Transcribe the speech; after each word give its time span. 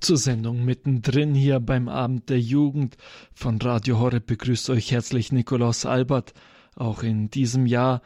zur 0.00 0.16
Sendung 0.16 0.64
mittendrin 0.64 1.34
hier 1.34 1.60
beim 1.60 1.88
Abend 1.88 2.28
der 2.28 2.40
Jugend 2.40 2.96
von 3.34 3.60
Radio 3.60 3.98
Horre 3.98 4.20
begrüßt 4.20 4.70
euch 4.70 4.90
herzlich 4.90 5.32
Nikolaus 5.32 5.86
Albert. 5.86 6.34
Auch 6.74 7.02
in 7.02 7.30
diesem 7.30 7.66
Jahr 7.66 8.02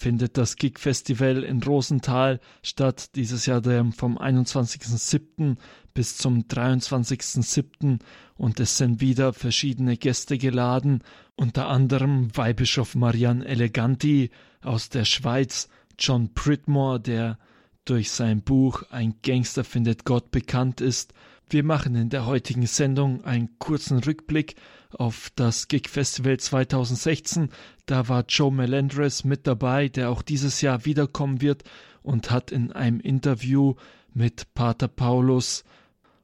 findet 0.00 0.38
das 0.38 0.56
Gig 0.56 0.78
Festival 0.78 1.42
in 1.44 1.62
Rosenthal 1.62 2.40
statt. 2.62 3.14
Dieses 3.16 3.46
Jahr 3.46 3.62
vom 3.92 4.18
21.07. 4.18 5.56
bis 5.92 6.16
zum 6.16 6.44
23.07. 6.44 7.98
und 8.36 8.60
es 8.60 8.78
sind 8.78 9.00
wieder 9.00 9.32
verschiedene 9.32 9.96
Gäste 9.96 10.38
geladen, 10.38 11.02
unter 11.36 11.68
anderem 11.68 12.34
Weihbischof 12.34 12.94
Marian 12.94 13.42
Eleganti 13.42 14.30
aus 14.62 14.88
der 14.88 15.04
Schweiz, 15.04 15.68
John 15.98 16.32
Pridmore, 16.32 17.00
der 17.00 17.38
durch 17.84 18.10
sein 18.10 18.42
Buch 18.42 18.82
Ein 18.90 19.14
Gangster 19.22 19.64
findet 19.64 20.04
Gott 20.04 20.30
bekannt 20.30 20.80
ist. 20.80 21.12
Wir 21.48 21.64
machen 21.64 21.96
in 21.96 22.10
der 22.10 22.26
heutigen 22.26 22.66
Sendung 22.66 23.24
einen 23.24 23.58
kurzen 23.58 23.98
Rückblick 23.98 24.54
auf 24.90 25.30
das 25.34 25.68
Gig 25.68 25.88
Festival 25.88 26.38
2016. 26.38 27.50
Da 27.86 28.08
war 28.08 28.24
Joe 28.28 28.52
Melendres 28.52 29.24
mit 29.24 29.46
dabei, 29.46 29.88
der 29.88 30.10
auch 30.10 30.22
dieses 30.22 30.60
Jahr 30.60 30.84
wiederkommen 30.84 31.40
wird 31.40 31.64
und 32.02 32.30
hat 32.30 32.52
in 32.52 32.72
einem 32.72 33.00
Interview 33.00 33.74
mit 34.14 34.54
Pater 34.54 34.88
Paulus 34.88 35.64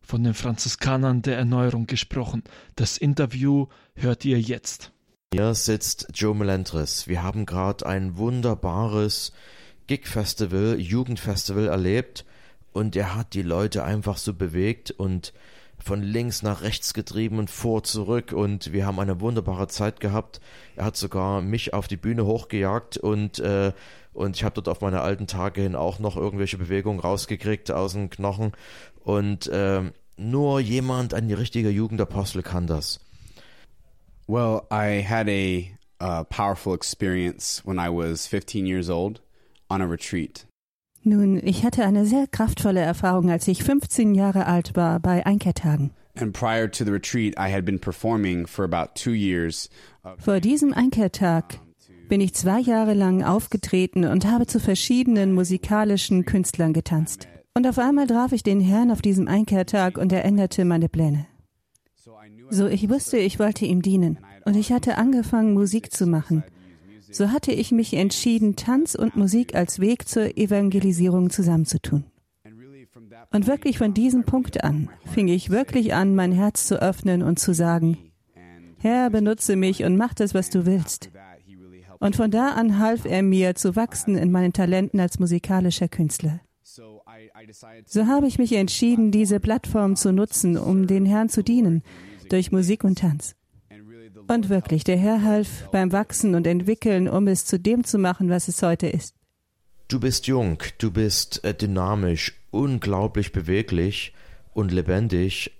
von 0.01 0.23
den 0.23 0.35
Franziskanern 0.35 1.23
der 1.23 1.37
Erneuerung 1.37 1.87
gesprochen. 1.87 2.45
Das 2.77 2.97
Interview 2.97 3.67
hört 3.95 4.25
ihr 4.25 4.41
jetzt. 4.41 4.93
Hier 5.35 5.55
sitzt 5.55 6.09
Joe 6.15 6.35
Melendres. 6.35 7.09
Wir 7.09 7.23
haben 7.25 7.47
gerade 7.47 7.85
ein 7.85 8.17
wunderbares 8.17 9.33
Gig-Festival, 9.87 10.79
Jugendfestival 10.79 11.69
erlebt 11.69 12.25
und 12.73 12.97
er 12.97 13.15
hat 13.15 13.35
die 13.35 13.43
Leute 13.43 13.85
einfach 13.85 14.17
so 14.17 14.35
bewegt 14.35 14.91
und 14.91 15.33
von 15.79 16.03
links 16.03 16.43
nach 16.43 16.63
rechts 16.63 16.95
getrieben 16.95 17.39
und 17.39 17.51
vor 17.51 17.83
zurück 17.83 18.33
und 18.33 18.73
wir 18.73 18.87
haben 18.87 18.99
eine 18.99 19.21
wunderbare 19.21 19.69
Zeit 19.69 20.01
gehabt. 20.01 20.41
Er 20.75 20.85
hat 20.85 20.97
sogar 20.97 21.43
mich 21.43 21.75
auf 21.75 21.87
die 21.87 21.97
Bühne 21.97 22.25
hochgejagt 22.27 22.99
und 22.99 23.39
äh, 23.39 23.73
und 24.13 24.35
ich 24.35 24.45
habe 24.45 24.55
dort 24.55 24.69
auf 24.69 24.81
meine 24.81 25.03
alten 25.03 25.27
Tage 25.27 25.61
hin 25.61 25.75
auch 25.75 25.99
noch 25.99 26.17
irgendwelche 26.17 26.57
Bewegungen 26.57 27.01
rausgekriegt 27.01 27.71
aus 27.71 27.93
den 27.93 28.09
Knochen 28.09 28.53
und 29.05 29.47
äh, 29.49 29.83
nur 30.17 30.61
jemand, 30.61 31.13
ein 31.13 31.31
richtiger 31.31 31.69
Jugendapostel 31.69 32.43
kann 32.43 32.67
das. 32.67 33.01
Well, 34.27 34.63
I 34.73 35.05
had 35.07 35.29
a 35.29 35.71
uh, 36.01 36.25
powerful 36.25 36.75
experience 36.75 37.63
when 37.65 37.79
I 37.79 37.89
was 37.91 38.27
15 38.27 38.67
years 38.67 38.89
old 38.89 39.21
on 39.71 39.83
a 39.83 39.87
retreat. 39.87 40.47
Nun, 41.03 41.41
ich 41.45 41.65
hatte 41.65 41.85
eine 41.85 42.05
sehr 42.05 42.27
kraftvolle 42.27 42.81
Erfahrung, 42.81 43.31
als 43.31 43.47
ich 43.47 43.63
15 43.63 44.15
Jahre 44.15 44.47
alt 44.47 44.75
war 44.75 44.99
bei 44.99 45.25
Einkehrtagen. 45.25 45.93
And 46.19 46.33
prior 46.33 46.69
to 46.71 46.85
the 46.85 46.91
retreat, 46.91 47.35
I 47.39 47.53
had 47.53 47.65
been 47.65 47.79
performing 47.79 48.47
for 48.47 48.65
about 48.65 48.95
two 48.95 49.13
years. 49.13 49.69
Vor 50.19 50.41
diesem 50.41 50.73
Einkehrtag 50.73 51.61
bin 52.09 52.21
ich 52.21 52.35
zwei 52.35 52.61
Jahre 52.61 52.95
lang 52.95 53.23
aufgetreten 53.23 54.05
und 54.05 54.27
habe 54.27 54.47
zu 54.47 54.59
verschiedenen 54.59 55.33
musikalischen 55.33 56.25
Künstlern 56.25 56.73
getanzt. 56.73 57.29
Und 57.55 57.67
auf 57.67 57.79
einmal 57.79 58.07
traf 58.07 58.33
ich 58.33 58.43
den 58.43 58.61
Herrn 58.61 58.91
auf 58.91 59.03
diesem 59.03 59.29
Einkehrtag 59.29 59.99
und 59.99 60.13
er 60.13 60.25
änderte 60.25 60.65
meine 60.65 60.89
Pläne. 60.89 61.27
So, 62.51 62.67
ich 62.67 62.89
wusste, 62.89 63.19
ich 63.19 63.39
wollte 63.39 63.65
ihm 63.65 63.83
dienen. 63.83 64.19
Und 64.45 64.57
ich 64.57 64.73
hatte 64.73 64.99
angefangen, 64.99 65.55
Musik 65.55 65.93
zu 65.93 66.07
machen. 66.07 66.45
So 67.11 67.31
hatte 67.31 67.53
ich 67.53 67.73
mich 67.73 67.95
entschieden, 67.95 68.57
Tanz 68.57 68.95
und 68.95 69.17
Musik 69.17 69.55
als 69.55 69.81
Weg 69.81 70.09
zur 70.09 70.37
Evangelisierung 70.37 71.31
zusammenzutun. 71.31 72.05
Und 73.31 73.47
wirklich 73.47 73.79
von 73.79 73.95
diesem 73.95 74.25
Punkt 74.25 74.65
an 74.65 74.89
fing 75.13 75.29
ich 75.29 75.51
wirklich 75.51 75.95
an, 75.95 76.15
mein 76.15 76.33
Herz 76.33 76.67
zu 76.67 76.81
öffnen 76.81 77.23
und 77.23 77.39
zu 77.39 77.53
sagen, 77.53 77.99
Herr, 78.79 79.11
benutze 79.11 79.57
mich 79.57 79.85
und 79.85 79.97
mach 79.97 80.15
das, 80.15 80.35
was 80.35 80.51
du 80.51 80.67
willst. 80.67 81.11
Und 81.99 82.17
von 82.17 82.31
da 82.31 82.51
an 82.51 82.79
half 82.79 83.05
er 83.05 83.23
mir 83.23 83.55
zu 83.55 83.75
wachsen 83.75 84.17
in 84.17 84.31
meinen 84.31 84.53
Talenten 84.53 85.01
als 85.01 85.19
musikalischer 85.19 85.89
Künstler. 85.89 86.41
So 87.87 88.07
habe 88.07 88.27
ich 88.27 88.39
mich 88.39 88.53
entschieden, 88.53 89.11
diese 89.11 89.41
Plattform 89.41 89.97
zu 89.97 90.13
nutzen, 90.13 90.59
um 90.59 90.87
den 90.87 91.07
Herrn 91.07 91.29
zu 91.29 91.43
dienen, 91.43 91.83
durch 92.29 92.53
Musik 92.53 92.85
und 92.85 92.99
Tanz. 92.99 93.35
Und 94.29 94.49
wirklich, 94.49 94.83
der 94.85 94.97
Herr 94.97 95.23
half 95.23 95.69
beim 95.71 95.93
Wachsen 95.93 96.35
und 96.35 96.47
Entwickeln, 96.47 97.09
um 97.09 97.29
es 97.29 97.45
zu 97.45 97.59
dem 97.59 97.85
zu 97.85 97.99
machen, 97.99 98.29
was 98.29 98.49
es 98.49 98.63
heute 98.63 98.89
ist. 98.89 99.15
Du 99.89 100.01
bist 100.01 100.27
jung, 100.27 100.59
du 100.79 100.91
bist 100.91 101.45
äh, 101.45 101.55
dynamisch, 101.55 102.35
unglaublich 102.51 103.31
beweglich 103.31 104.13
und 104.53 104.73
lebendig. 104.73 105.53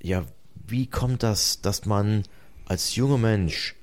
Ja, 0.00 0.24
wie 0.66 0.86
kommt 0.86 1.24
das, 1.24 1.62
dass 1.62 1.84
man 1.84 2.22
als 2.66 2.94
junger 2.94 3.18
Mensch 3.18 3.74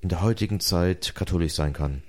in 0.00 0.08
der 0.08 0.22
heutigen 0.22 0.58
Zeit 0.58 1.14
katholisch 1.14 1.54
sein 1.54 1.72
kann? 1.72 2.02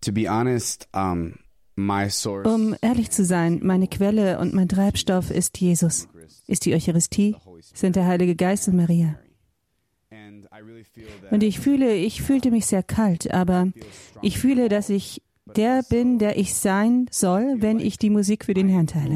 To 0.00 0.12
be 0.12 0.30
honest, 0.30 0.88
um, 0.94 1.34
my 1.74 2.08
source 2.08 2.46
Um 2.46 2.74
ehrlich 2.80 3.10
zu 3.10 3.24
sein, 3.24 3.60
meine 3.62 3.86
Quelle 3.86 4.38
und 4.38 4.54
mein 4.54 4.68
Treibstoff 4.68 5.30
ist 5.30 5.58
Jesus, 5.58 6.08
ist 6.46 6.64
die 6.64 6.74
Eucharistie, 6.74 7.36
sind 7.74 7.96
der 7.96 8.06
Heilige 8.06 8.34
Geist 8.34 8.66
und 8.68 8.76
Maria. 8.76 9.18
Und 11.30 11.42
ich 11.42 11.60
fühle, 11.60 11.94
ich 11.94 12.22
fühlte 12.22 12.50
mich 12.50 12.66
sehr 12.66 12.82
kalt, 12.82 13.32
aber 13.32 13.68
ich 14.22 14.38
fühle, 14.38 14.68
dass 14.68 14.88
ich 14.88 15.22
der 15.54 15.82
bin, 15.82 16.18
der 16.18 16.38
ich 16.38 16.54
sein 16.54 17.06
soll, 17.10 17.56
wenn 17.58 17.78
ich 17.78 17.98
die 17.98 18.10
Musik 18.10 18.44
für 18.46 18.54
den 18.54 18.68
Herrn 18.68 18.86
teile. 18.86 19.14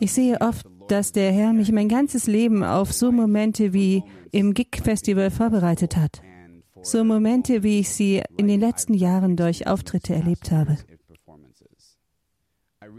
Ich 0.00 0.12
sehe 0.12 0.40
oft, 0.40 0.66
dass 0.88 1.12
der 1.12 1.32
Herr 1.32 1.52
mich 1.52 1.72
mein 1.72 1.88
ganzes 1.88 2.26
Leben 2.26 2.64
auf 2.64 2.92
so 2.92 3.12
Momente 3.12 3.72
wie 3.72 4.02
im 4.32 4.54
Gig-Festival 4.54 5.30
vorbereitet 5.30 5.96
hat. 5.96 6.22
So 6.82 7.04
Momente, 7.04 7.62
wie 7.62 7.80
ich 7.80 7.90
sie 7.90 8.22
in 8.36 8.48
den 8.48 8.60
letzten 8.60 8.94
Jahren 8.94 9.36
durch 9.36 9.66
Auftritte 9.66 10.14
erlebt 10.14 10.50
habe. 10.50 10.76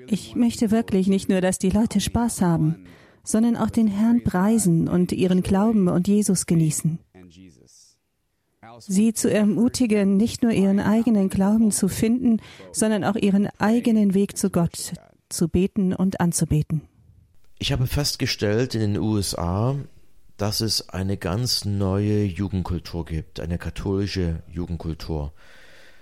Ich 0.08 0.36
möchte 0.36 0.72
wirklich 0.72 1.08
nicht 1.08 1.30
nur, 1.30 1.42
dass 1.42 1.60
die 1.60 1.70
Leute 1.70 2.00
Spaß 2.00 2.42
haben, 2.42 2.86
sondern 3.26 3.58
auch 3.58 3.70
den 3.70 3.88
Herrn 3.88 4.24
preisen 4.24 4.88
und 4.88 5.12
ihren 5.12 5.42
Glauben 5.44 5.88
und 5.88 6.08
Jesus 6.08 6.46
genießen. 6.46 7.00
Sie 8.80 9.14
zu 9.14 9.32
ermutigen, 9.32 10.18
nicht 10.18 10.44
nur 10.44 10.52
ihren 10.52 10.80
eigenen 10.80 11.30
Glauben 11.30 11.72
zu 11.72 11.88
finden, 11.88 12.42
sondern 12.72 13.04
auch 13.04 13.16
ihren 13.16 13.48
eigenen 13.58 14.14
Weg 14.14 14.38
zu 14.38 14.50
Gott 14.50 14.94
zu 15.30 15.48
beten 15.48 15.94
und 15.94 16.20
anzubeten. 16.20 16.82
Ich 17.58 17.72
habe 17.72 17.88
festgestellt 17.88 18.76
in 18.76 18.82
den 18.82 18.98
USA, 18.98 19.76
dass 20.38 20.60
es 20.60 20.90
eine 20.90 21.18
ganz 21.18 21.64
neue 21.64 22.24
Jugendkultur 22.26 23.06
gibt, 23.06 23.40
eine 23.40 23.58
katholische 23.58 24.44
Jugendkultur. 24.52 25.32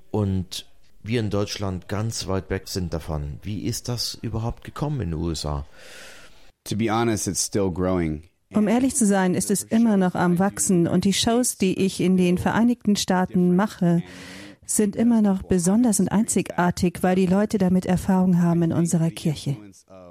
Und 0.10 0.66
wir 1.04 1.20
in 1.20 1.30
Deutschland 1.30 1.88
ganz 1.88 2.28
weit 2.28 2.50
weg 2.50 2.68
sind 2.68 2.94
davon. 2.94 3.40
Wie 3.44 3.64
ist 3.64 3.90
das 3.90 4.18
überhaupt 4.22 4.64
gekommen 4.64 5.02
in 5.02 5.12
den 5.12 5.20
USA? 5.20 5.66
Um 8.54 8.68
ehrlich 8.68 8.96
zu 8.96 9.06
sein, 9.06 9.34
ist 9.34 9.52
es 9.52 9.64
immer 9.64 9.98
noch 9.98 10.16
am 10.16 10.40
Wachsen 10.40 10.88
und 10.88 11.06
die 11.06 11.14
Shows, 11.14 11.58
die 11.58 11.80
ich 11.80 12.00
in 12.00 12.18
den 12.18 12.38
Vereinigten 12.38 12.96
Staaten 12.96 13.56
mache, 13.56 14.04
sind 14.66 14.96
immer 14.96 15.22
noch 15.22 15.44
besonders 15.44 16.00
und 16.00 16.10
einzigartig, 16.10 17.00
weil 17.02 17.16
die 17.16 17.26
Leute 17.26 17.58
damit 17.58 17.86
Erfahrung 17.86 18.42
haben 18.42 18.64
in 18.64 18.72
unserer 18.72 19.10
Kirche. 19.10 19.58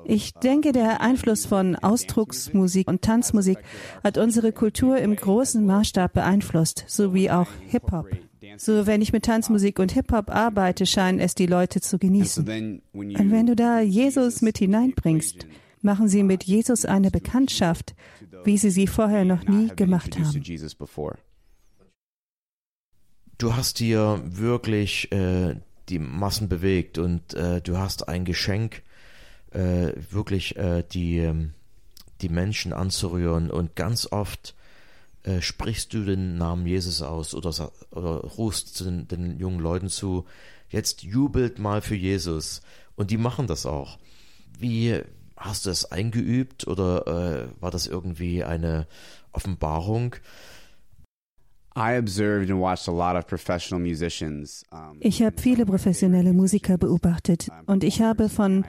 Ich 0.05 0.35
denke, 0.35 0.73
der 0.73 1.01
Einfluss 1.01 1.47
von 1.47 1.77
Ausdrucksmusik 1.77 2.89
und 2.89 3.03
Tanzmusik 3.03 3.59
hat 4.03 4.19
unsere 4.19 4.53
Kultur 4.53 4.99
im 4.99 5.15
großen 5.15 5.65
Maßstab 5.65 6.13
beeinflusst, 6.13 6.85
sowie 6.89 7.31
auch 7.31 7.49
Hip-Hop. 7.69 8.09
So, 8.57 8.87
wenn 8.87 9.01
ich 9.01 9.13
mit 9.13 9.25
Tanzmusik 9.25 9.79
und 9.79 9.93
Hip-Hop 9.93 10.29
arbeite, 10.29 10.85
scheinen 10.87 11.21
es 11.21 11.35
die 11.35 11.47
Leute 11.47 11.81
zu 11.81 11.99
genießen. 11.99 12.83
Und 12.93 13.31
wenn 13.31 13.47
du 13.47 13.55
da 13.55 13.81
Jesus 13.81 14.43
mit 14.43 14.59
hineinbringst, 14.59 15.47
machen 15.83 16.09
sie 16.09 16.23
mit 16.23 16.45
Jesus 16.45 16.85
eine 16.85 17.11
Bekanntschaft, 17.11 17.95
wie 18.45 18.59
sie 18.59 18.71
sie 18.71 18.87
vorher 18.87 19.25
noch 19.25 19.45
nie 19.45 19.69
gemacht 19.69 20.19
haben. 20.19 20.43
Du 23.39 23.57
hast 23.57 23.79
hier 23.79 24.23
wirklich 24.25 25.11
äh, 25.11 25.57
die 25.89 25.99
Massen 25.99 26.49
bewegt 26.49 26.99
und 26.99 27.35
äh, 27.35 27.61
du 27.61 27.77
hast 27.79 28.09
ein 28.09 28.25
Geschenk, 28.25 28.83
äh, 29.51 29.93
wirklich 30.11 30.57
äh, 30.57 30.85
die, 30.91 31.19
ähm, 31.19 31.53
die 32.21 32.29
Menschen 32.29 32.73
anzurühren 32.73 33.51
und 33.51 33.75
ganz 33.75 34.11
oft 34.11 34.55
äh, 35.25 35.41
sprichst 35.41 35.93
du 35.93 36.05
den 36.05 36.37
Namen 36.37 36.67
Jesus 36.67 37.03
aus 37.03 37.35
oder, 37.35 37.73
oder 37.91 38.21
rufst 38.21 38.81
den, 38.81 39.09
den 39.09 39.39
jungen 39.39 39.61
Leuten 39.61 39.89
zu, 39.89 40.25
jetzt 40.69 41.03
jubelt 41.03 41.59
mal 41.59 41.83
für 41.83 41.97
Jesus 41.97 42.63
und 42.95 43.11
die 43.11 43.19
machen 43.19 43.47
das 43.47 43.67
auch. 43.67 43.99
Wie 44.59 45.01
hast 45.43 45.67
du 45.67 45.71
das 45.71 45.91
eingeübt 45.91 46.67
oder 46.67 47.07
äh, 47.07 47.63
war 47.63 47.71
das 47.71 47.87
irgendwie 47.87 48.45
eine 48.45 48.87
Offenbarung? 49.33 50.17
I 51.75 51.97
observed 51.99 52.51
and 52.51 52.61
watched 52.61 52.87
a 52.87 52.93
lot 52.93 53.17
of 53.17 53.27
professional 53.27 53.81
musicians. 53.81 54.65
Ich 55.01 55.23
habe 55.23 55.41
viele 55.41 55.65
professionelle 55.65 56.35
Musiker 56.35 56.77
beobachtet 56.77 57.49
und 57.67 57.83
ich 57.83 58.03
habe 58.03 58.29
von 58.29 58.67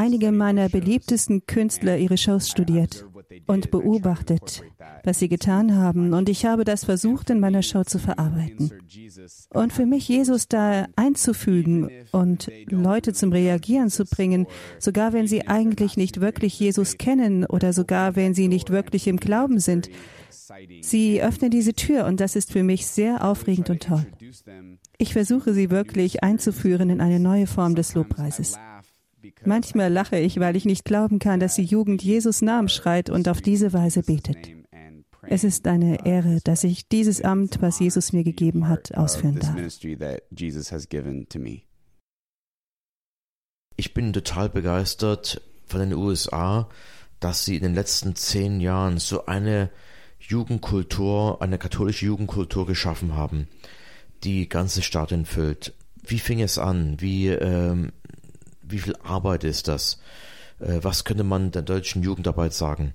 einige 0.00 0.32
meiner 0.32 0.70
beliebtesten 0.70 1.44
Künstler 1.44 1.98
ihre 1.98 2.16
Shows 2.16 2.48
studiert 2.48 3.04
und 3.46 3.70
beobachtet, 3.70 4.62
was 5.04 5.18
sie 5.18 5.28
getan 5.28 5.76
haben, 5.76 6.14
und 6.14 6.30
ich 6.30 6.46
habe 6.46 6.64
das 6.64 6.84
versucht, 6.86 7.28
in 7.28 7.38
meiner 7.38 7.62
Show 7.62 7.84
zu 7.84 7.98
verarbeiten. 7.98 8.72
Und 9.50 9.74
für 9.74 9.84
mich 9.84 10.08
Jesus 10.08 10.48
da 10.48 10.86
einzufügen 10.96 11.90
und 12.12 12.50
Leute 12.70 13.12
zum 13.12 13.30
Reagieren 13.30 13.90
zu 13.90 14.06
bringen, 14.06 14.46
sogar 14.78 15.12
wenn 15.12 15.26
sie 15.26 15.46
eigentlich 15.46 15.98
nicht 15.98 16.22
wirklich 16.22 16.58
Jesus 16.58 16.96
kennen 16.96 17.44
oder 17.44 17.74
sogar 17.74 18.16
wenn 18.16 18.32
sie 18.32 18.48
nicht 18.48 18.70
wirklich 18.70 19.06
im 19.06 19.18
Glauben 19.18 19.58
sind, 19.58 19.90
Sie 20.82 21.22
öffnen 21.22 21.50
diese 21.50 21.74
Tür 21.74 22.06
und 22.06 22.18
das 22.18 22.34
ist 22.34 22.50
für 22.52 22.64
mich 22.64 22.86
sehr 22.86 23.24
aufregend 23.24 23.70
und 23.70 23.82
toll. 23.84 24.04
Ich 24.98 25.12
versuche 25.12 25.54
sie 25.54 25.70
wirklich 25.70 26.24
einzuführen 26.24 26.90
in 26.90 27.00
eine 27.00 27.20
neue 27.20 27.46
Form 27.46 27.76
des 27.76 27.94
Lobpreises. 27.94 28.58
Manchmal 29.44 29.92
lache 29.92 30.18
ich, 30.18 30.40
weil 30.40 30.56
ich 30.56 30.64
nicht 30.64 30.84
glauben 30.84 31.18
kann, 31.18 31.40
dass 31.40 31.56
die 31.56 31.64
Jugend 31.64 32.02
Jesus 32.02 32.42
Namen 32.42 32.68
schreit 32.68 33.10
und 33.10 33.28
auf 33.28 33.40
diese 33.40 33.72
Weise 33.72 34.02
betet. 34.02 34.50
Es 35.22 35.44
ist 35.44 35.66
eine 35.66 36.06
Ehre, 36.06 36.40
dass 36.42 36.64
ich 36.64 36.88
dieses 36.88 37.22
Amt, 37.22 37.60
was 37.60 37.78
Jesus 37.78 38.12
mir 38.12 38.24
gegeben 38.24 38.68
hat, 38.68 38.94
ausführen 38.96 39.38
darf. 39.38 39.54
Ich 43.76 43.94
bin 43.94 44.12
total 44.12 44.48
begeistert 44.48 45.42
von 45.66 45.80
den 45.80 45.94
USA, 45.94 46.68
dass 47.20 47.44
sie 47.44 47.56
in 47.56 47.62
den 47.62 47.74
letzten 47.74 48.16
zehn 48.16 48.60
Jahren 48.60 48.98
so 48.98 49.26
eine 49.26 49.70
Jugendkultur, 50.18 51.40
eine 51.40 51.58
katholische 51.58 52.06
Jugendkultur 52.06 52.66
geschaffen 52.66 53.14
haben, 53.14 53.48
die 54.24 54.48
ganze 54.48 54.82
Stadien 54.82 55.26
füllt. 55.26 55.74
Wie 56.02 56.18
fing 56.18 56.40
es 56.40 56.58
an? 56.58 57.00
Wie, 57.00 57.28
ähm, 57.28 57.92
wie 58.70 58.78
viel 58.78 58.96
Arbeit 59.02 59.44
ist 59.44 59.68
das? 59.68 60.00
Äh, 60.58 60.78
was 60.82 61.04
könnte 61.04 61.24
man 61.24 61.50
der 61.50 61.62
deutschen 61.62 62.02
Jugendarbeit 62.02 62.52
sagen? 62.52 62.94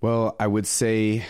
Well, 0.00 0.32
I 0.40 0.46
would 0.46 0.66
say 0.66 1.22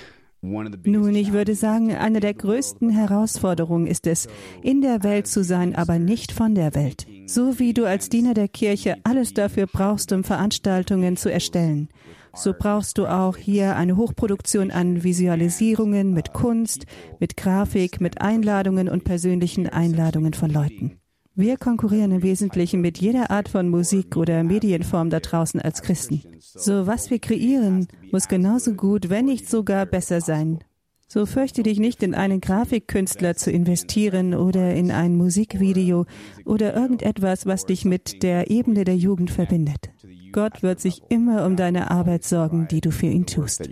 nun, 0.42 1.14
ich 1.14 1.32
würde 1.32 1.54
sagen, 1.54 1.92
eine 1.92 2.20
der 2.20 2.34
größten 2.34 2.90
Herausforderungen 2.90 3.86
ist 3.86 4.06
es, 4.06 4.28
in 4.62 4.80
der 4.80 5.02
Welt 5.02 5.26
zu 5.26 5.42
sein, 5.42 5.74
aber 5.74 5.98
nicht 5.98 6.30
von 6.30 6.54
der 6.54 6.74
Welt. 6.74 7.06
So 7.26 7.58
wie 7.58 7.74
du 7.74 7.84
als 7.84 8.10
Diener 8.10 8.34
der 8.34 8.46
Kirche 8.46 8.96
alles 9.02 9.34
dafür 9.34 9.66
brauchst, 9.66 10.12
um 10.12 10.22
Veranstaltungen 10.22 11.16
zu 11.16 11.32
erstellen. 11.32 11.88
So 12.32 12.52
brauchst 12.56 12.98
du 12.98 13.06
auch 13.06 13.36
hier 13.36 13.76
eine 13.76 13.96
Hochproduktion 13.96 14.70
an 14.70 15.02
Visualisierungen 15.02 16.12
mit 16.12 16.32
Kunst, 16.32 16.84
mit 17.18 17.36
Grafik, 17.36 18.00
mit 18.00 18.20
Einladungen 18.20 18.88
und 18.88 19.04
persönlichen 19.04 19.68
Einladungen 19.68 20.34
von 20.34 20.50
Leuten. 20.50 21.00
Wir 21.38 21.58
konkurrieren 21.58 22.12
im 22.12 22.22
Wesentlichen 22.22 22.80
mit 22.80 22.96
jeder 22.96 23.30
Art 23.30 23.50
von 23.50 23.68
Musik 23.68 24.16
oder 24.16 24.42
Medienform 24.42 25.10
da 25.10 25.20
draußen 25.20 25.60
als 25.60 25.82
Christen. 25.82 26.22
So 26.40 26.86
was 26.86 27.10
wir 27.10 27.18
kreieren, 27.18 27.88
muss 28.10 28.26
genauso 28.26 28.72
gut, 28.72 29.10
wenn 29.10 29.26
nicht 29.26 29.46
sogar 29.46 29.84
besser 29.84 30.22
sein. 30.22 30.60
So 31.06 31.26
fürchte 31.26 31.62
dich 31.62 31.78
nicht, 31.78 32.02
in 32.02 32.14
einen 32.14 32.40
Grafikkünstler 32.40 33.36
zu 33.36 33.50
investieren 33.50 34.32
oder 34.32 34.74
in 34.74 34.90
ein 34.90 35.14
Musikvideo 35.14 36.06
oder 36.46 36.74
irgendetwas, 36.74 37.44
was 37.44 37.66
dich 37.66 37.84
mit 37.84 38.22
der 38.22 38.50
Ebene 38.50 38.84
der 38.84 38.96
Jugend 38.96 39.30
verbindet. 39.30 39.90
Gott 40.32 40.62
wird 40.62 40.80
sich 40.80 41.02
immer 41.10 41.44
um 41.44 41.56
deine 41.56 41.90
Arbeit 41.90 42.24
sorgen, 42.24 42.66
die 42.70 42.80
du 42.80 42.90
für 42.90 43.08
ihn 43.08 43.26
tust. 43.26 43.68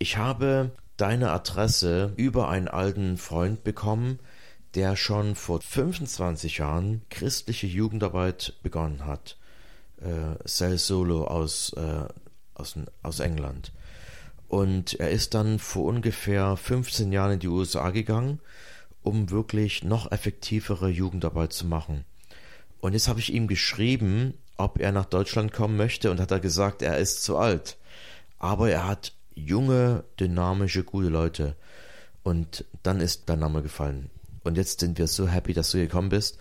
Ich 0.00 0.16
habe 0.16 0.72
deine 0.96 1.30
Adresse 1.30 2.12
über 2.16 2.48
einen 2.48 2.66
alten 2.66 3.18
Freund 3.18 3.62
bekommen, 3.62 4.18
der 4.76 4.94
schon 4.94 5.34
vor 5.34 5.60
25 5.62 6.58
Jahren 6.58 7.02
christliche 7.08 7.66
Jugendarbeit 7.66 8.52
begonnen 8.62 9.06
hat. 9.06 9.38
Äh, 10.00 10.36
Sel 10.44 10.76
Solo 10.76 11.24
aus, 11.24 11.72
äh, 11.72 12.04
aus, 12.54 12.76
aus 13.02 13.20
England. 13.20 13.72
Und 14.48 15.00
er 15.00 15.10
ist 15.10 15.32
dann 15.32 15.58
vor 15.58 15.84
ungefähr 15.84 16.56
15 16.56 17.10
Jahren 17.10 17.32
in 17.32 17.38
die 17.40 17.48
USA 17.48 17.90
gegangen, 17.90 18.38
um 19.02 19.30
wirklich 19.30 19.82
noch 19.82 20.12
effektivere 20.12 20.90
Jugendarbeit 20.90 21.54
zu 21.54 21.66
machen. 21.66 22.04
Und 22.80 22.92
jetzt 22.92 23.08
habe 23.08 23.20
ich 23.20 23.32
ihm 23.32 23.48
geschrieben, 23.48 24.34
ob 24.58 24.78
er 24.78 24.92
nach 24.92 25.06
Deutschland 25.06 25.52
kommen 25.52 25.78
möchte 25.78 26.10
und 26.10 26.20
hat 26.20 26.30
er 26.30 26.40
gesagt, 26.40 26.82
er 26.82 26.98
ist 26.98 27.24
zu 27.24 27.38
alt. 27.38 27.78
Aber 28.38 28.70
er 28.70 28.86
hat 28.86 29.12
junge, 29.34 30.04
dynamische, 30.20 30.84
gute 30.84 31.08
Leute. 31.08 31.56
Und 32.22 32.64
dann 32.82 33.00
ist 33.00 33.28
dein 33.30 33.38
Name 33.38 33.62
gefallen. 33.62 34.10
Und 34.46 34.56
jetzt 34.56 34.80
sind 34.80 34.98
wir 34.98 35.06
so 35.06 35.28
happy, 35.28 35.52
dass 35.52 35.70
du 35.70 35.78
gekommen 35.78 36.08
bist. 36.08 36.38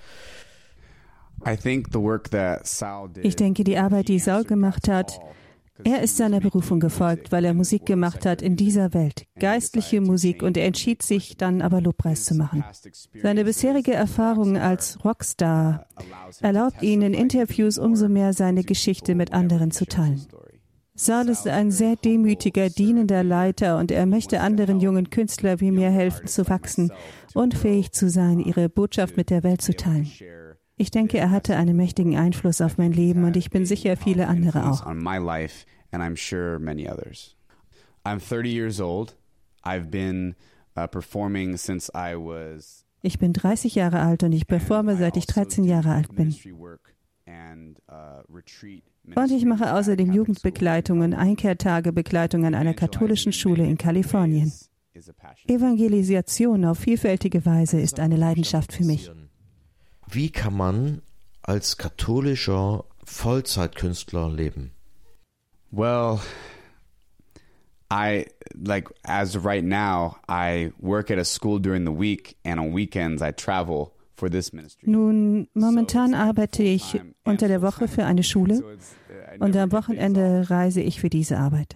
Ich 3.22 3.36
denke, 3.36 3.64
die 3.64 3.78
Arbeit, 3.78 4.08
die 4.08 4.20
Saul 4.20 4.44
gemacht 4.46 4.88
hat, 4.88 5.20
er 5.84 6.02
ist 6.02 6.16
seiner 6.16 6.40
Berufung 6.40 6.80
gefolgt, 6.80 7.34
weil 7.34 7.44
er 7.44 7.54
Musik 7.54 7.86
gemacht 7.86 8.26
hat 8.26 8.42
in 8.42 8.56
dieser 8.56 8.94
Welt, 8.94 9.26
geistliche 9.38 10.00
Musik, 10.00 10.42
und 10.42 10.56
er 10.56 10.66
entschied 10.66 11.04
sich 11.04 11.36
dann 11.36 11.62
aber 11.62 11.82
Lobpreis 11.82 12.24
zu 12.24 12.34
machen. 12.34 12.64
Seine 13.22 13.44
bisherige 13.44 13.94
Erfahrung 13.94 14.58
als 14.58 15.04
Rockstar 15.04 15.86
erlaubt 16.40 16.82
ihn 16.82 17.02
in 17.02 17.14
Interviews 17.14 17.78
umso 17.78 18.08
mehr 18.08 18.32
seine 18.32 18.64
Geschichte 18.64 19.16
mit 19.16 19.34
anderen 19.34 19.72
zu 19.72 19.86
teilen. 19.86 20.26
Saul 20.98 21.28
ist 21.28 21.46
ein 21.46 21.72
sehr 21.72 21.98
demütiger, 21.98 22.70
dienender 22.70 23.22
Leiter 23.22 23.78
und 23.78 23.92
er 23.92 24.06
möchte 24.06 24.40
anderen 24.40 24.80
jungen 24.80 25.10
Künstlern 25.10 25.60
wie 25.60 25.72
mir 25.72 25.90
helfen 25.92 26.28
zu 26.28 26.48
wachsen 26.48 26.92
und 27.34 27.54
fähig 27.54 27.92
zu 27.92 28.10
sein, 28.10 28.40
ihre 28.40 28.70
Botschaft 28.70 29.18
mit 29.18 29.30
der 29.30 29.44
Welt 29.44 29.62
zu 29.62 29.76
teilen. 29.76 30.10
Ich 30.78 30.92
denke, 30.92 31.18
er 31.18 31.32
hatte 31.32 31.58
einen 31.58 31.76
mächtigen 31.76 32.16
Einfluss 32.16 32.62
auf 32.62 32.78
mein 32.78 32.94
Leben 32.94 33.26
und 33.26 33.36
ich 33.36 33.50
bin 33.50 33.66
sicher 33.66 33.98
viele 33.98 34.28
andere 34.28 34.70
auch. 34.70 34.86
Ich 43.02 43.20
bin 43.20 43.34
30 43.34 43.76
Jahre 43.76 44.00
alt 44.00 44.24
und 44.24 44.32
ich 44.32 44.48
performe 44.48 44.96
seit 44.96 45.18
ich 45.18 45.28
13 45.28 45.66
Jahre 45.66 45.92
alt 45.92 46.16
bin. 46.16 46.34
Und 49.14 49.32
ich 49.32 49.46
mache 49.46 49.74
außerdem 49.74 50.12
Jugendbegleitungen, 50.12 51.14
Einkehrtagebegleitungen 51.14 52.48
an 52.48 52.56
einer 52.56 52.74
katholischen 52.74 53.34
Schule 53.34 53.66
in 53.66 53.78
Kalifornien. 53.78 54.52
Evangelisation 55.48 56.66
auf 56.66 56.80
vielfältige 56.80 57.46
Weise 57.46 57.80
ist 57.80 58.00
eine 58.00 58.16
Leidenschaft 58.16 58.74
für 58.74 58.86
mich. 58.86 59.12
Wie 60.10 60.30
kann 60.30 60.56
man 60.56 61.02
als 61.42 61.78
katholischer 61.78 62.86
Vollzeitkünstler 63.04 64.32
leben? 64.32 64.72
Well, 65.72 66.20
I 67.92 68.28
like 68.54 68.90
as 69.04 69.36
right 69.44 69.64
now 69.64 70.18
I 70.28 70.72
work 70.80 71.12
at 71.12 71.20
a 71.20 71.26
school 71.26 71.60
during 71.60 71.86
the 71.86 71.92
week 71.92 72.38
and 72.44 72.60
on 72.60 72.74
weekends 72.74 73.22
I 73.22 73.32
travel. 73.32 73.95
Nun, 74.84 75.48
momentan 75.54 76.14
arbeite 76.14 76.64
ich 76.64 77.02
unter 77.24 77.48
der 77.48 77.62
Woche 77.62 77.88
für 77.88 78.06
eine 78.06 78.24
Schule 78.24 78.64
uh, 78.64 79.44
und 79.44 79.56
am 79.56 79.72
Wochenende 79.72 80.50
reise 80.50 80.82
ich 80.82 81.00
für 81.00 81.10
diese 81.10 81.38
Arbeit. 81.38 81.76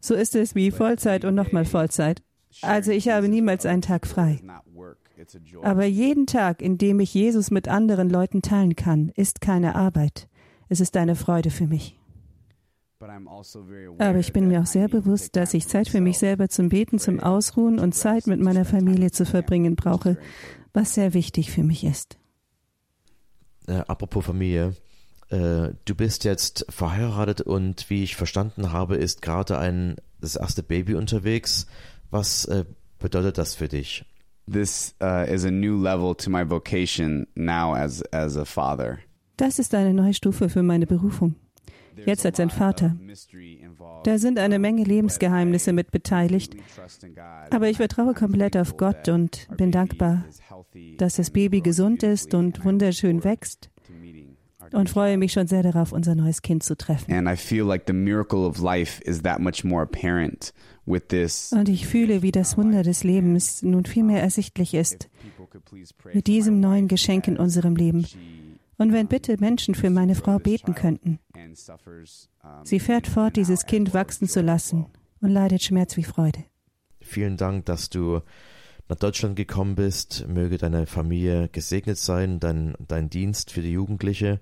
So 0.00 0.14
ist 0.14 0.34
es 0.34 0.54
wie 0.54 0.70
Vollzeit 0.70 1.24
und 1.24 1.34
nochmal 1.34 1.64
Vollzeit. 1.64 2.22
Also 2.62 2.90
ich 2.90 3.08
habe 3.08 3.28
niemals 3.28 3.66
einen 3.66 3.82
Tag 3.82 4.06
frei. 4.06 4.40
Aber 5.62 5.84
jeden 5.84 6.26
Tag, 6.26 6.62
in 6.62 6.78
dem 6.78 7.00
ich 7.00 7.12
Jesus 7.12 7.50
mit 7.50 7.68
anderen 7.68 8.08
Leuten 8.08 8.42
teilen 8.42 8.74
kann, 8.74 9.10
ist 9.14 9.40
keine 9.40 9.74
Arbeit. 9.74 10.28
Es 10.68 10.80
ist 10.80 10.96
eine 10.96 11.16
Freude 11.16 11.50
für 11.50 11.66
mich. 11.66 11.99
Aber 13.00 14.18
ich 14.18 14.32
bin 14.32 14.48
mir 14.48 14.60
auch 14.60 14.66
sehr 14.66 14.88
bewusst, 14.88 15.34
dass 15.34 15.54
ich 15.54 15.66
Zeit 15.66 15.88
für 15.88 16.02
mich 16.02 16.18
selber 16.18 16.48
zum 16.50 16.68
Beten, 16.68 16.98
zum 16.98 17.18
Ausruhen 17.18 17.78
und 17.78 17.94
Zeit 17.94 18.26
mit 18.26 18.40
meiner 18.40 18.66
Familie 18.66 19.10
zu 19.10 19.24
verbringen 19.24 19.74
brauche, 19.74 20.18
was 20.74 20.94
sehr 20.94 21.14
wichtig 21.14 21.50
für 21.50 21.62
mich 21.62 21.84
ist. 21.84 22.18
Äh, 23.66 23.82
apropos 23.86 24.26
Familie, 24.26 24.74
äh, 25.30 25.70
du 25.84 25.94
bist 25.94 26.24
jetzt 26.24 26.66
verheiratet 26.68 27.40
und 27.40 27.88
wie 27.88 28.02
ich 28.02 28.16
verstanden 28.16 28.72
habe, 28.72 28.96
ist 28.96 29.22
gerade 29.22 29.58
ein 29.58 29.96
das 30.20 30.36
erste 30.36 30.62
Baby 30.62 30.94
unterwegs. 30.94 31.66
Was 32.10 32.44
äh, 32.46 32.64
bedeutet 32.98 33.38
das 33.38 33.54
für 33.54 33.68
dich? 33.68 34.04
This 34.50 34.94
uh, 35.02 35.24
is 35.26 35.44
a 35.44 35.50
new 35.50 35.80
level 35.80 36.14
to 36.16 36.28
my 36.28 36.48
vocation 36.48 37.28
now 37.34 37.74
as 37.74 38.02
as 38.12 38.36
a 38.36 38.44
father. 38.44 38.98
Das 39.36 39.58
ist 39.58 39.74
eine 39.74 39.94
neue 39.94 40.12
Stufe 40.12 40.48
für 40.48 40.62
meine 40.62 40.86
Berufung. 40.86 41.36
Jetzt 42.06 42.24
als 42.26 42.40
ein 42.40 42.50
Vater. 42.50 42.96
Da 44.04 44.18
sind 44.18 44.38
eine 44.38 44.58
Menge 44.58 44.84
Lebensgeheimnisse 44.84 45.72
mit 45.72 45.90
beteiligt. 45.90 46.56
Aber 47.50 47.68
ich 47.68 47.76
vertraue 47.76 48.14
komplett 48.14 48.56
auf 48.56 48.76
Gott 48.76 49.08
und 49.08 49.48
bin 49.56 49.70
dankbar, 49.70 50.24
dass 50.98 51.16
das 51.16 51.30
Baby 51.30 51.60
gesund 51.60 52.02
ist 52.02 52.34
und 52.34 52.64
wunderschön 52.64 53.24
wächst 53.24 53.70
und 54.72 54.90
freue 54.90 55.16
mich 55.16 55.32
schon 55.32 55.46
sehr 55.46 55.62
darauf, 55.62 55.92
unser 55.92 56.14
neues 56.14 56.42
Kind 56.42 56.62
zu 56.62 56.76
treffen. 56.76 57.10
Und 61.52 61.68
ich 61.68 61.86
fühle, 61.86 62.22
wie 62.22 62.32
das 62.32 62.56
Wunder 62.56 62.82
des 62.82 63.04
Lebens 63.04 63.62
nun 63.62 63.84
viel 63.84 64.04
mehr 64.04 64.22
ersichtlich 64.22 64.74
ist 64.74 65.08
mit 66.12 66.26
diesem 66.26 66.60
neuen 66.60 66.88
Geschenk 66.88 67.28
in 67.28 67.36
unserem 67.36 67.76
Leben. 67.76 68.06
Und 68.80 68.94
wenn 68.94 69.08
bitte 69.08 69.36
Menschen 69.38 69.74
für 69.74 69.90
meine 69.90 70.14
Frau 70.14 70.38
beten 70.38 70.74
könnten. 70.74 71.18
Sie 72.64 72.80
fährt 72.80 73.06
fort, 73.06 73.36
dieses 73.36 73.66
Kind 73.66 73.92
wachsen 73.92 74.26
zu 74.26 74.40
lassen 74.40 74.86
und 75.20 75.28
leidet 75.28 75.62
Schmerz 75.62 75.98
wie 75.98 76.02
Freude. 76.02 76.44
Vielen 77.02 77.36
Dank, 77.36 77.66
dass 77.66 77.90
du 77.90 78.22
nach 78.88 78.96
Deutschland 78.96 79.36
gekommen 79.36 79.74
bist. 79.74 80.26
Möge 80.28 80.56
deine 80.56 80.86
Familie 80.86 81.50
gesegnet 81.50 81.98
sein, 81.98 82.40
dein, 82.40 82.74
dein 82.88 83.10
Dienst 83.10 83.50
für 83.50 83.60
die 83.60 83.72
Jugendliche 83.72 84.40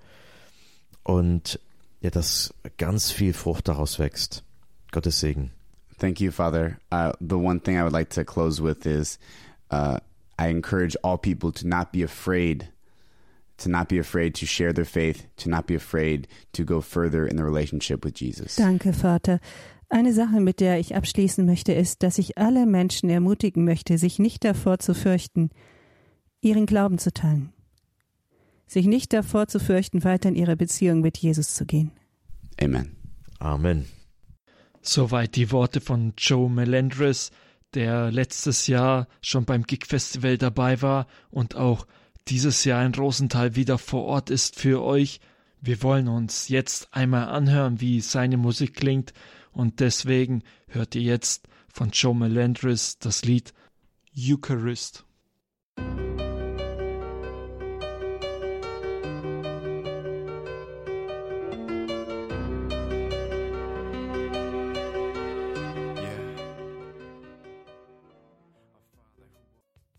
und 1.03 1.59
ja, 2.01 2.11
dass 2.11 2.55
ganz 2.77 3.11
viel 3.11 3.33
Frucht 3.33 3.67
daraus 3.67 3.99
wächst. 3.99 4.45
Gottes 4.93 5.19
Segen. 5.19 5.51
Thank 5.99 6.21
you, 6.21 6.31
Father. 6.31 6.79
Uh, 6.93 7.11
the 7.19 7.35
one 7.35 7.61
thing 7.61 7.77
I 7.77 7.83
would 7.83 7.93
like 7.93 8.11
to 8.11 8.23
close 8.23 8.63
with 8.63 8.87
is 8.87 9.19
uh, 9.73 9.99
I 10.39 10.49
encourage 10.49 10.97
all 11.03 11.19
people 11.19 11.51
to 11.55 11.67
not 11.67 11.91
be 11.91 12.05
afraid, 12.05 12.69
to 13.59 13.69
not 13.69 13.89
be 13.89 13.99
afraid 13.99 14.35
to 14.37 14.47
share 14.47 14.73
their 14.73 14.87
faith, 14.87 15.27
to 15.37 15.49
not 15.49 15.67
be 15.67 15.75
afraid 15.75 16.27
to 16.53 16.65
go 16.65 16.81
further 16.81 17.27
in 17.27 17.37
the 17.37 17.45
relationship 17.45 18.05
with 18.05 18.15
Jesus. 18.19 18.57
Danke, 18.57 18.93
Vater. 18.93 19.41
Eine 19.91 20.13
Sache, 20.13 20.41
mit 20.41 20.61
der 20.61 20.79
ich 20.79 20.95
abschließen 20.95 21.47
möchte, 21.47 21.73
ist, 21.73 22.03
dass 22.03 22.19
ich 22.19 22.37
alle 22.37 22.67
Menschen 22.67 23.09
ermutigen 23.09 23.65
möchte, 23.65 23.97
sich 23.97 24.19
nicht 24.19 24.45
davor 24.45 24.79
zu 24.79 24.95
fürchten, 24.95 25.51
ihren 26.41 26.67
Glauben 26.67 26.99
zu 26.99 27.13
teilen. 27.13 27.53
Sich 28.67 28.87
nicht 28.87 29.15
davor 29.15 29.49
zu 29.49 29.59
fürchten, 29.59 30.05
weiter 30.05 30.29
in 30.29 30.35
ihre 30.35 30.57
Beziehung 30.57 31.01
mit 31.01 31.17
Jesus 31.17 31.55
zu 31.55 31.65
gehen. 31.65 31.91
Amen. 32.61 32.97
Amen. 33.39 33.87
Soweit 34.83 35.37
die 35.37 35.51
Worte 35.53 35.81
von 35.81 36.13
Joe 36.19 36.51
Melendres, 36.51 37.31
der 37.75 38.11
letztes 38.11 38.67
Jahr 38.67 39.07
schon 39.23 39.45
beim 39.45 39.63
Gig 39.63 39.87
Festival 39.87 40.37
dabei 40.37 40.83
war 40.83 41.07
und 41.31 41.57
auch 41.57 41.87
dieses 42.31 42.65
Jahr 42.65 42.85
in 42.85 42.95
Rosenthal 42.95 43.57
wieder 43.57 43.79
vor 43.79 44.05
Ort 44.05 44.31
ist 44.31 44.57
für 44.57 44.83
euch. 44.83 45.21
Wir 45.61 45.83
wollen 45.83 46.09
uns 46.09 46.49
jetzt 46.49 46.89
einmal 46.93 47.29
anhören, 47.29 47.81
wie 47.81 48.01
seine 48.01 48.37
Musik 48.37 48.75
klingt 48.75 49.13
und 49.53 49.81
deswegen 49.81 50.43
hört 50.69 50.95
ihr 50.95 51.03
jetzt 51.03 51.49
von 51.73 51.91
Joe 51.91 52.15
Melendres 52.15 52.99
das 52.99 53.25
Lied 53.25 53.55
Eucharist. 54.17 55.05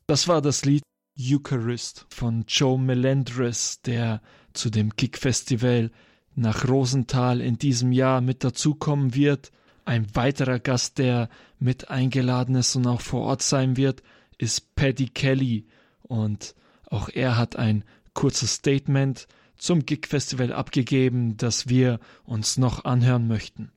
Das 0.07 0.27
war 0.27 0.41
das 0.41 0.65
Lied 0.65 0.81
Eucharist 1.19 2.05
von 2.09 2.45
Joe 2.47 2.79
Melendres, 2.79 3.81
der 3.81 4.21
zu 4.53 4.69
dem 4.69 4.95
Kick 4.95 5.17
Festival 5.17 5.91
nach 6.35 6.67
Rosenthal 6.67 7.41
in 7.41 7.57
diesem 7.57 7.91
Jahr 7.91 8.21
mit 8.21 8.43
dazukommen 8.43 9.13
wird. 9.13 9.51
Ein 9.83 10.07
weiterer 10.15 10.59
Gast, 10.59 10.97
der 10.97 11.29
mit 11.59 11.89
eingeladen 11.89 12.55
ist 12.55 12.75
und 12.75 12.87
auch 12.87 13.01
vor 13.01 13.21
Ort 13.21 13.41
sein 13.41 13.75
wird, 13.75 14.01
ist 14.37 14.75
Paddy 14.75 15.09
Kelly. 15.09 15.65
Und 16.03 16.55
auch 16.85 17.09
er 17.09 17.37
hat 17.37 17.57
ein 17.57 17.83
kurzes 18.13 18.53
Statement 18.53 19.27
zum 19.57 19.85
Gig 19.85 20.07
Festival 20.07 20.53
abgegeben, 20.53 21.35
das 21.35 21.67
wir 21.67 21.99
uns 22.23 22.57
noch 22.57 22.85
anhören 22.85 23.27
möchten. 23.27 23.71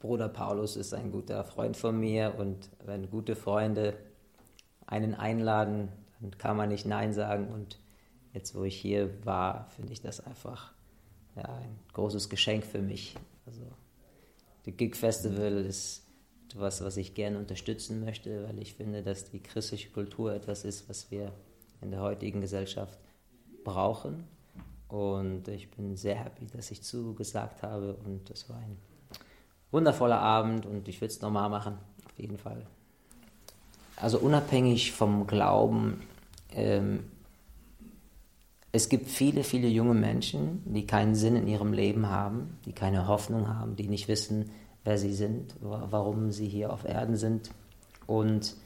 Bruder 0.00 0.28
Paulus 0.28 0.76
ist 0.76 0.92
ein 0.92 1.12
guter 1.12 1.44
Freund 1.44 1.76
von 1.76 1.98
mir 1.98 2.34
und 2.36 2.68
wenn 2.84 3.08
gute 3.08 3.36
Freunde 3.36 3.96
einen 4.86 5.14
einladen, 5.14 5.88
dann 6.24 6.38
kann 6.38 6.56
man 6.56 6.68
nicht 6.68 6.86
Nein 6.86 7.12
sagen. 7.12 7.48
Und 7.48 7.78
jetzt, 8.32 8.54
wo 8.54 8.64
ich 8.64 8.76
hier 8.76 9.24
war, 9.24 9.68
finde 9.76 9.92
ich 9.92 10.00
das 10.00 10.20
einfach 10.20 10.72
ja, 11.36 11.44
ein 11.44 11.78
großes 11.92 12.28
Geschenk 12.28 12.64
für 12.64 12.80
mich. 12.80 13.14
Also, 13.46 13.62
die 14.66 14.72
Gig 14.72 14.96
Festival 14.96 15.58
ist 15.58 16.06
etwas, 16.48 16.82
was 16.82 16.96
ich 16.96 17.14
gerne 17.14 17.38
unterstützen 17.38 18.04
möchte, 18.04 18.48
weil 18.48 18.58
ich 18.60 18.74
finde, 18.74 19.02
dass 19.02 19.30
die 19.30 19.40
christliche 19.40 19.90
Kultur 19.90 20.32
etwas 20.32 20.64
ist, 20.64 20.88
was 20.88 21.10
wir 21.10 21.32
in 21.82 21.90
der 21.90 22.00
heutigen 22.00 22.40
Gesellschaft 22.40 22.98
brauchen. 23.64 24.24
Und 24.88 25.48
ich 25.48 25.70
bin 25.70 25.96
sehr 25.96 26.14
happy, 26.14 26.46
dass 26.46 26.70
ich 26.70 26.82
zugesagt 26.82 27.62
habe. 27.62 27.94
Und 28.04 28.30
es 28.30 28.48
war 28.48 28.58
ein 28.58 28.78
wundervoller 29.70 30.20
Abend 30.20 30.66
und 30.66 30.86
ich 30.88 31.00
würde 31.00 31.12
es 31.12 31.20
nochmal 31.20 31.50
machen, 31.50 31.76
auf 32.06 32.18
jeden 32.18 32.38
Fall. 32.38 32.64
Also 33.96 34.18
unabhängig 34.18 34.92
vom 34.92 35.26
Glauben, 35.26 36.02
ähm, 36.54 37.04
es 38.72 38.88
gibt 38.88 39.08
viele, 39.08 39.44
viele 39.44 39.68
junge 39.68 39.94
Menschen, 39.94 40.62
die 40.64 40.84
keinen 40.84 41.14
Sinn 41.14 41.36
in 41.36 41.46
ihrem 41.46 41.72
Leben 41.72 42.08
haben, 42.08 42.58
die 42.64 42.72
keine 42.72 43.06
Hoffnung 43.06 43.46
haben, 43.46 43.76
die 43.76 43.86
nicht 43.86 44.08
wissen, 44.08 44.50
wer 44.82 44.98
sie 44.98 45.12
sind, 45.12 45.54
warum 45.60 46.32
sie 46.32 46.48
hier 46.48 46.72
auf 46.72 46.84
Erden 46.84 47.16
sind. 47.16 47.50
Und 48.06 48.56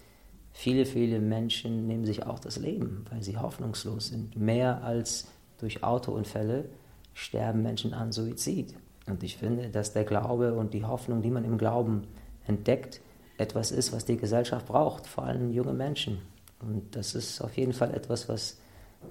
viele, 0.52 0.86
viele 0.86 1.20
Menschen 1.20 1.86
nehmen 1.86 2.06
sich 2.06 2.24
auch 2.24 2.38
das 2.38 2.56
Leben, 2.56 3.04
weil 3.10 3.22
sie 3.22 3.36
hoffnungslos 3.36 4.08
sind. 4.08 4.34
Mehr 4.34 4.82
als 4.82 5.28
durch 5.58 5.84
Autounfälle 5.84 6.70
sterben 7.12 7.62
Menschen 7.62 7.92
an 7.92 8.10
Suizid. 8.10 8.74
Und 9.06 9.22
ich 9.22 9.36
finde, 9.36 9.68
dass 9.68 9.92
der 9.92 10.04
Glaube 10.04 10.54
und 10.54 10.72
die 10.72 10.84
Hoffnung, 10.84 11.20
die 11.20 11.30
man 11.30 11.44
im 11.44 11.58
Glauben 11.58 12.04
entdeckt, 12.46 13.02
etwas 13.36 13.72
ist, 13.72 13.92
was 13.92 14.04
die 14.04 14.16
Gesellschaft 14.16 14.66
braucht, 14.66 15.06
vor 15.06 15.24
allem 15.24 15.52
junge 15.52 15.74
Menschen. 15.74 16.18
Und 16.60 16.96
das 16.96 17.14
ist 17.14 17.40
auf 17.40 17.56
jeden 17.56 17.72
Fall 17.72 17.94
etwas, 17.94 18.28
was 18.28 18.58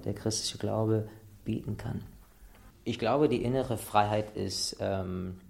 der 0.04 0.14
christliche 0.14 0.58
Glaube 0.58 1.08
bieten 1.44 1.76
kann. 1.76 2.04
Ich 2.84 2.98
glaube, 2.98 3.28
die 3.28 3.42
innere 3.42 3.78
Freiheit 3.78 4.36
ist 4.36 4.76
ähm, 4.80 5.40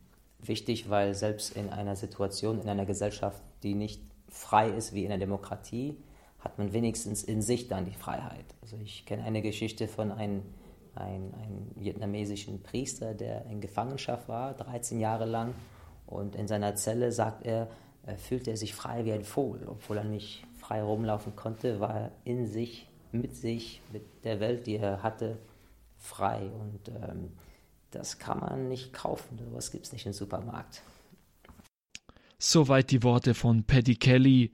wichtig, 0.41 0.91
weil 0.91 1.15
selbst 1.15 1.57
in 1.57 1.71
einer 1.71 1.97
Situation, 1.97 2.61
in 2.61 2.69
einer 2.69 2.87
Gesellschaft, 2.87 3.43
die 3.63 3.75
nicht 3.75 4.01
frei 4.29 4.69
ist 4.69 4.93
wie 4.93 5.03
in 5.03 5.09
der 5.09 5.19
Demokratie, 5.19 5.97
hat 6.41 6.59
man 6.59 6.73
wenigstens 6.73 7.25
in 7.25 7.43
sich 7.43 7.69
dann 7.69 7.85
die 7.85 7.95
Freiheit. 7.95 8.45
Also 8.63 8.77
ich 8.77 9.05
kenne 9.07 9.25
eine 9.25 9.43
Geschichte 9.43 9.89
von 9.89 10.13
einem, 10.13 10.43
einem, 10.95 11.35
einem 11.35 11.71
vietnamesischen 11.75 12.63
Priester, 12.63 13.15
der 13.15 13.47
in 13.47 13.61
Gefangenschaft 13.61 14.29
war, 14.29 14.55
13 14.55 15.01
Jahre 15.01 15.25
lang. 15.25 15.55
Und 16.07 16.37
in 16.37 16.47
seiner 16.47 16.75
Zelle 16.77 17.13
sagt 17.13 17.45
er, 17.45 17.69
äh, 18.07 18.17
fühlte 18.17 18.51
er 18.51 18.57
sich 18.57 18.75
frei 18.75 19.05
wie 19.05 19.13
ein 19.13 19.25
Vogel. 19.25 19.67
Obwohl 19.69 19.99
er 19.99 20.05
nicht 20.05 20.47
frei 20.69 20.83
rumlaufen 20.83 21.35
konnte, 21.35 21.81
war 21.81 22.11
in 22.25 22.47
sich, 22.47 22.87
mit 23.11 23.35
sich, 23.35 23.81
mit 23.91 24.03
der 24.25 24.39
Welt, 24.39 24.67
die 24.67 24.77
er 24.77 25.03
hatte, 25.03 25.39
frei. 25.97 26.51
Und 26.61 26.89
ähm, 26.89 27.31
das 27.91 28.19
kann 28.19 28.41
man 28.41 28.69
nicht 28.69 28.93
kaufen. 28.93 29.39
Sowas 29.39 29.71
gibt 29.71 29.87
es 29.87 29.93
nicht 29.93 30.05
im 30.05 30.13
Supermarkt. 30.13 30.83
Soweit 32.39 32.91
die 32.91 33.03
Worte 33.03 33.33
von 33.33 33.65
Paddy 33.65 33.97
Kelly 33.97 34.53